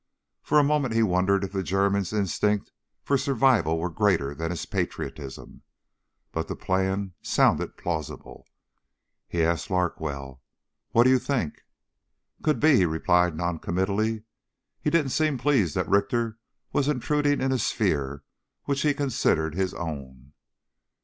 For 0.41 0.57
a 0.57 0.63
moment 0.63 0.95
he 0.95 1.03
wondered 1.03 1.43
if 1.43 1.51
the 1.51 1.61
German's 1.61 2.11
instinct 2.11 2.71
for 3.03 3.19
survival 3.19 3.77
were 3.77 3.91
greater 3.91 4.33
than 4.33 4.49
his 4.49 4.65
patriotism. 4.65 5.61
But 6.31 6.47
the 6.47 6.55
plan 6.55 7.13
sounded 7.21 7.77
plausible. 7.77 8.47
He 9.27 9.43
asked 9.43 9.69
Larkwell: 9.69 10.41
"What 10.89 11.03
do 11.03 11.11
you 11.11 11.19
think?" 11.19 11.61
"Could 12.41 12.59
be," 12.59 12.77
he 12.77 12.85
replied 12.87 13.37
noncommittally. 13.37 14.23
He 14.81 14.89
didn't 14.89 15.11
seem 15.11 15.37
pleased 15.37 15.75
that 15.75 15.87
Richter 15.87 16.39
was 16.73 16.87
intruding 16.87 17.39
in 17.39 17.51
a 17.51 17.59
sphere 17.59 18.23
which 18.63 18.81
he 18.81 18.95
considered 18.95 19.53
his 19.53 19.71
own. 19.75 20.33